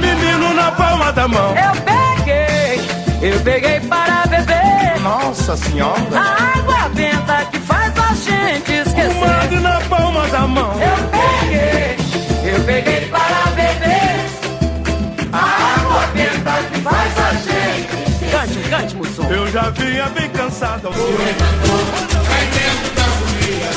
Menino 0.00 0.54
na 0.54 0.72
palma 0.72 1.12
da 1.12 1.28
mão. 1.28 1.54
Eu 1.56 1.72
peguei, 1.82 2.80
eu 3.22 3.40
peguei 3.40 3.80
para 3.80 4.26
beber. 4.28 5.00
Nossa 5.00 5.56
senhora. 5.56 6.00
A 6.14 6.58
água 6.58 6.88
benta 6.94 7.44
que 7.50 7.58
faz 7.60 7.92
a 7.98 8.14
gente 8.14 8.72
esquecer. 8.72 9.14
Comadre 9.14 9.60
na 9.60 9.80
palma 9.82 10.26
da 10.28 10.40
mão. 10.40 10.72
Eu 10.74 11.08
peguei, 11.08 11.96
eu 12.52 12.60
peguei 12.64 13.08
para 13.08 13.50
beber. 13.54 14.28
A 15.32 15.80
água 15.80 16.06
benta 16.14 16.52
que 16.72 16.80
faz 16.80 17.18
a 17.18 17.32
gente 17.34 17.98
Cante, 18.30 18.68
cante, 18.68 18.96
Mussum. 18.96 19.30
Eu 19.30 19.46
já 19.50 19.70
vinha 19.70 20.06
bem 20.10 20.28
cansado. 20.30 20.90
Vai 20.90 22.46
dentro 22.46 22.94
da 22.94 23.04
folia. 23.04 23.70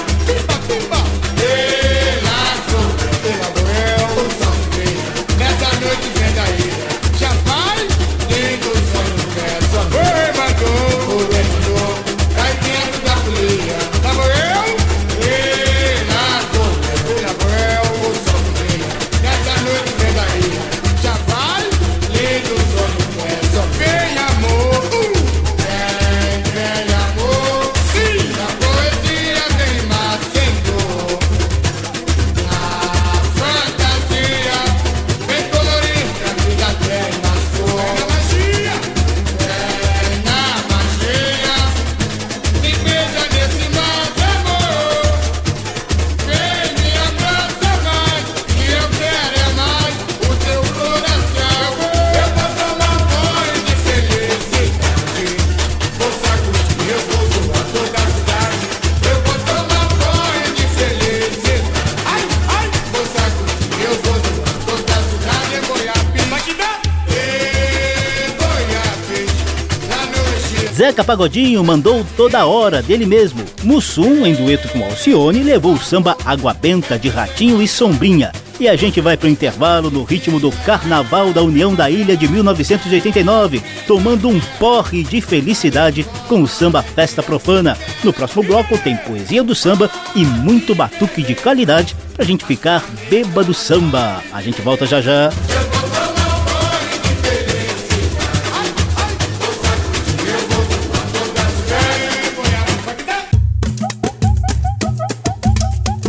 Zeca 70.81 71.03
Pagodinho 71.03 71.63
mandou 71.63 72.03
toda 72.17 72.47
hora 72.47 72.81
dele 72.81 73.05
mesmo. 73.05 73.45
Mussum, 73.61 74.25
em 74.25 74.33
dueto 74.33 74.67
com 74.69 74.83
Alcione, 74.83 75.43
levou 75.43 75.73
o 75.73 75.79
samba 75.79 76.17
Água 76.25 76.55
Benta 76.55 76.97
de 76.97 77.07
Ratinho 77.07 77.61
e 77.61 77.67
Sombrinha. 77.67 78.31
E 78.59 78.67
a 78.67 78.75
gente 78.75 78.99
vai 78.99 79.15
pro 79.15 79.29
intervalo 79.29 79.91
no 79.91 80.03
ritmo 80.03 80.39
do 80.39 80.51
Carnaval 80.65 81.31
da 81.31 81.43
União 81.43 81.75
da 81.75 81.87
Ilha 81.87 82.17
de 82.17 82.27
1989, 82.27 83.61
tomando 83.85 84.27
um 84.27 84.39
porre 84.57 85.03
de 85.03 85.21
felicidade 85.21 86.03
com 86.27 86.41
o 86.41 86.47
samba 86.47 86.81
Festa 86.81 87.21
Profana. 87.21 87.77
No 88.03 88.11
próximo 88.11 88.41
bloco 88.41 88.75
tem 88.79 88.97
poesia 88.97 89.43
do 89.43 89.53
samba 89.53 89.87
e 90.15 90.25
muito 90.25 90.73
batuque 90.73 91.21
de 91.21 91.35
qualidade 91.35 91.95
pra 92.15 92.25
gente 92.25 92.43
ficar 92.43 92.83
bêbado 93.07 93.53
samba. 93.53 94.23
A 94.33 94.41
gente 94.41 94.59
volta 94.63 94.87
já 94.87 94.99
já. 94.99 95.29